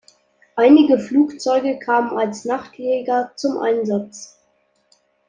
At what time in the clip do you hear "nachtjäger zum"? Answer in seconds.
2.43-3.59